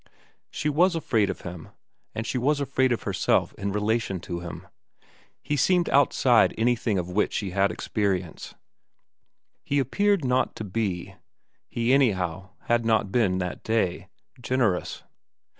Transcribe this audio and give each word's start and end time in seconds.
249 0.51 0.75
250 0.93 0.93
VERA 0.95 0.95
run 0.95 0.95
She 0.95 0.95
was 0.95 0.95
afraid 0.99 1.29
of 1.29 1.41
him, 1.41 1.75
and 2.15 2.25
she 2.25 2.37
was 2.39 2.59
afraid 2.59 2.91
of 2.91 3.03
herself 3.03 3.53
in 3.53 3.71
relation 3.71 4.19
to 4.21 4.39
him. 4.39 4.67
He 5.43 5.55
seemed 5.55 5.89
outside 5.91 6.55
anything 6.57 6.97
of 6.97 7.07
which 7.11 7.31
she 7.33 7.51
had 7.51 7.71
experience. 7.71 8.55
He 9.63 9.77
appeared 9.77 10.25
not 10.25 10.55
to 10.55 10.63
be 10.63 11.13
he 11.69 11.93
anyhow 11.93 12.49
had 12.61 12.83
not 12.83 13.11
been 13.11 13.37
that 13.37 13.63
day 13.63 14.07
generous. 14.41 15.03